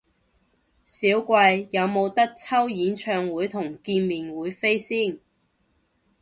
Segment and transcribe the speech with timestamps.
[0.83, 5.19] 少貴，有無得抽演唱會同見面會飛先？